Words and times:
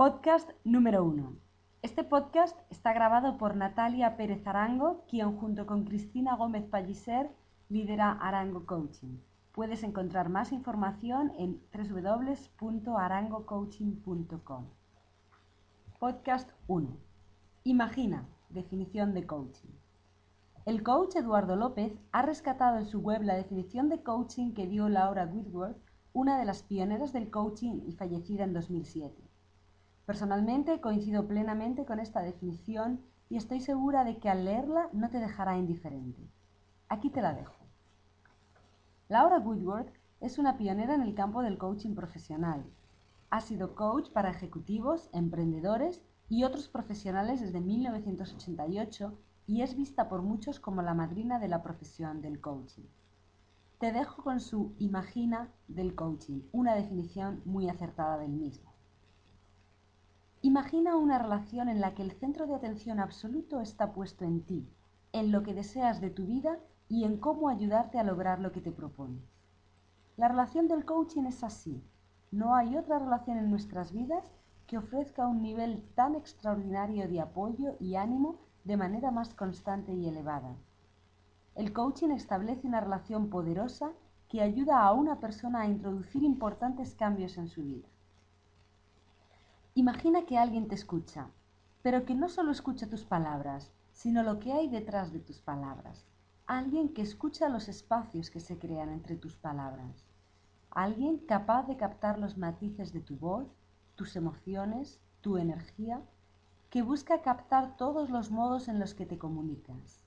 Podcast 0.00 0.48
número 0.64 1.04
1. 1.04 1.36
Este 1.82 2.04
podcast 2.04 2.58
está 2.70 2.94
grabado 2.94 3.36
por 3.36 3.54
Natalia 3.54 4.16
Pérez 4.16 4.46
Arango, 4.46 5.04
quien 5.06 5.36
junto 5.36 5.66
con 5.66 5.84
Cristina 5.84 6.36
Gómez 6.36 6.64
Palliser 6.64 7.30
lidera 7.68 8.12
Arango 8.12 8.64
Coaching. 8.64 9.18
Puedes 9.52 9.82
encontrar 9.82 10.30
más 10.30 10.52
información 10.52 11.32
en 11.36 11.60
www.arangocoaching.com. 11.74 14.64
Podcast 15.98 16.50
1. 16.66 16.96
Imagina, 17.64 18.26
definición 18.48 19.12
de 19.12 19.26
coaching. 19.26 19.68
El 20.64 20.82
coach 20.82 21.16
Eduardo 21.16 21.56
López 21.56 21.92
ha 22.12 22.22
rescatado 22.22 22.78
en 22.78 22.86
su 22.86 23.00
web 23.00 23.20
la 23.20 23.34
definición 23.34 23.90
de 23.90 24.02
coaching 24.02 24.54
que 24.54 24.66
dio 24.66 24.88
Laura 24.88 25.26
Whitworth, 25.26 25.76
una 26.14 26.38
de 26.38 26.46
las 26.46 26.62
pioneras 26.62 27.12
del 27.12 27.28
coaching 27.28 27.82
y 27.86 27.92
fallecida 27.92 28.44
en 28.44 28.54
2007. 28.54 29.29
Personalmente 30.10 30.80
coincido 30.80 31.28
plenamente 31.28 31.84
con 31.84 32.00
esta 32.00 32.20
definición 32.20 33.00
y 33.28 33.36
estoy 33.36 33.60
segura 33.60 34.02
de 34.02 34.18
que 34.18 34.28
al 34.28 34.44
leerla 34.44 34.88
no 34.92 35.08
te 35.08 35.20
dejará 35.20 35.56
indiferente. 35.56 36.28
Aquí 36.88 37.10
te 37.10 37.22
la 37.22 37.32
dejo. 37.32 37.54
Laura 39.08 39.38
Woodward 39.38 39.86
es 40.20 40.38
una 40.38 40.56
pionera 40.56 40.96
en 40.96 41.02
el 41.02 41.14
campo 41.14 41.42
del 41.42 41.58
coaching 41.58 41.94
profesional. 41.94 42.64
Ha 43.30 43.40
sido 43.40 43.76
coach 43.76 44.10
para 44.10 44.30
ejecutivos, 44.30 45.08
emprendedores 45.12 46.02
y 46.28 46.42
otros 46.42 46.66
profesionales 46.66 47.40
desde 47.40 47.60
1988 47.60 49.16
y 49.46 49.62
es 49.62 49.76
vista 49.76 50.08
por 50.08 50.22
muchos 50.22 50.58
como 50.58 50.82
la 50.82 50.94
madrina 50.94 51.38
de 51.38 51.46
la 51.46 51.62
profesión 51.62 52.20
del 52.20 52.40
coaching. 52.40 52.88
Te 53.78 53.92
dejo 53.92 54.24
con 54.24 54.40
su 54.40 54.74
Imagina 54.80 55.52
del 55.68 55.94
coaching, 55.94 56.40
una 56.50 56.74
definición 56.74 57.42
muy 57.44 57.68
acertada 57.68 58.18
del 58.18 58.32
mismo. 58.32 58.69
Imagina 60.42 60.96
una 60.96 61.18
relación 61.18 61.68
en 61.68 61.82
la 61.82 61.94
que 61.94 62.02
el 62.02 62.12
centro 62.12 62.46
de 62.46 62.54
atención 62.54 62.98
absoluto 62.98 63.60
está 63.60 63.92
puesto 63.92 64.24
en 64.24 64.40
ti, 64.40 64.66
en 65.12 65.32
lo 65.32 65.42
que 65.42 65.52
deseas 65.52 66.00
de 66.00 66.08
tu 66.08 66.24
vida 66.24 66.58
y 66.88 67.04
en 67.04 67.18
cómo 67.18 67.50
ayudarte 67.50 67.98
a 67.98 68.04
lograr 68.04 68.40
lo 68.40 68.50
que 68.50 68.62
te 68.62 68.72
propones. 68.72 69.22
La 70.16 70.28
relación 70.28 70.66
del 70.66 70.86
coaching 70.86 71.24
es 71.24 71.44
así. 71.44 71.84
No 72.30 72.54
hay 72.54 72.74
otra 72.78 72.98
relación 72.98 73.36
en 73.36 73.50
nuestras 73.50 73.92
vidas 73.92 74.24
que 74.66 74.78
ofrezca 74.78 75.26
un 75.26 75.42
nivel 75.42 75.86
tan 75.94 76.14
extraordinario 76.14 77.06
de 77.06 77.20
apoyo 77.20 77.76
y 77.78 77.96
ánimo 77.96 78.38
de 78.64 78.78
manera 78.78 79.10
más 79.10 79.34
constante 79.34 79.92
y 79.92 80.08
elevada. 80.08 80.56
El 81.54 81.74
coaching 81.74 82.12
establece 82.12 82.66
una 82.66 82.80
relación 82.80 83.28
poderosa 83.28 83.92
que 84.26 84.40
ayuda 84.40 84.80
a 84.80 84.94
una 84.94 85.20
persona 85.20 85.60
a 85.60 85.68
introducir 85.68 86.22
importantes 86.22 86.94
cambios 86.94 87.36
en 87.36 87.48
su 87.48 87.62
vida. 87.62 87.88
Imagina 89.74 90.26
que 90.26 90.36
alguien 90.36 90.66
te 90.66 90.74
escucha, 90.74 91.28
pero 91.80 92.04
que 92.04 92.14
no 92.14 92.28
solo 92.28 92.50
escucha 92.50 92.88
tus 92.88 93.04
palabras, 93.04 93.70
sino 93.92 94.24
lo 94.24 94.40
que 94.40 94.52
hay 94.52 94.68
detrás 94.68 95.12
de 95.12 95.20
tus 95.20 95.40
palabras. 95.40 96.06
Alguien 96.46 96.92
que 96.92 97.02
escucha 97.02 97.48
los 97.48 97.68
espacios 97.68 98.30
que 98.30 98.40
se 98.40 98.58
crean 98.58 98.90
entre 98.90 99.16
tus 99.16 99.36
palabras. 99.36 100.04
Alguien 100.70 101.18
capaz 101.18 101.68
de 101.68 101.76
captar 101.76 102.18
los 102.18 102.36
matices 102.36 102.92
de 102.92 103.00
tu 103.00 103.16
voz, 103.16 103.46
tus 103.94 104.16
emociones, 104.16 105.00
tu 105.20 105.38
energía, 105.38 106.02
que 106.68 106.82
busca 106.82 107.22
captar 107.22 107.76
todos 107.76 108.10
los 108.10 108.32
modos 108.32 108.66
en 108.66 108.80
los 108.80 108.94
que 108.94 109.06
te 109.06 109.18
comunicas. 109.18 110.02